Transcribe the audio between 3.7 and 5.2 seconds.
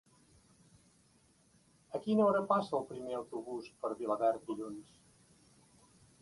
per Vilaverd dilluns?